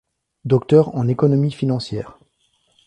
Docteur 0.45 0.95
en 0.95 1.07
économie 1.07 1.51
financière. 1.51 2.17